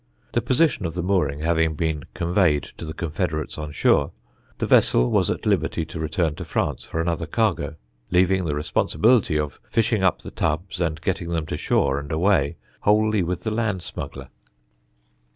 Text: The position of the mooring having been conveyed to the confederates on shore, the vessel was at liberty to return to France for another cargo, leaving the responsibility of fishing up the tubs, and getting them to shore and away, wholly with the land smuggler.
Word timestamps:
The 0.33 0.41
position 0.41 0.87
of 0.87 0.95
the 0.95 1.03
mooring 1.03 1.41
having 1.41 1.75
been 1.75 2.05
conveyed 2.15 2.63
to 2.63 2.85
the 2.85 2.93
confederates 2.95 3.59
on 3.59 3.71
shore, 3.71 4.13
the 4.57 4.65
vessel 4.65 5.11
was 5.11 5.29
at 5.29 5.45
liberty 5.45 5.85
to 5.85 5.99
return 5.99 6.33
to 6.37 6.43
France 6.43 6.83
for 6.83 6.99
another 6.99 7.27
cargo, 7.27 7.75
leaving 8.09 8.45
the 8.45 8.55
responsibility 8.55 9.37
of 9.37 9.59
fishing 9.69 10.01
up 10.03 10.23
the 10.23 10.31
tubs, 10.31 10.81
and 10.81 11.01
getting 11.01 11.29
them 11.29 11.45
to 11.45 11.55
shore 11.55 11.99
and 11.99 12.11
away, 12.11 12.55
wholly 12.79 13.21
with 13.21 13.43
the 13.43 13.53
land 13.53 13.83
smuggler. 13.83 14.29